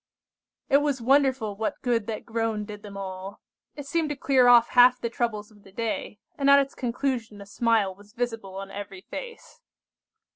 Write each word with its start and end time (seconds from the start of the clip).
It 0.67 0.77
was 0.77 0.99
wonderful 0.99 1.55
what 1.55 1.83
good 1.83 2.07
that 2.07 2.25
groan 2.25 2.65
did 2.65 2.81
them 2.81 2.97
all! 2.97 3.39
It 3.75 3.85
seemed 3.85 4.09
to 4.09 4.15
clear 4.15 4.47
off 4.47 4.69
half 4.69 4.99
the 4.99 5.11
troubles 5.11 5.51
of 5.51 5.61
the 5.61 5.71
day, 5.71 6.17
and 6.39 6.49
at 6.49 6.57
its 6.57 6.73
conclusion 6.73 7.39
a 7.39 7.45
smile 7.45 7.93
was 7.93 8.13
visible 8.13 8.55
on 8.55 8.71
every 8.71 9.01
face. 9.01 9.61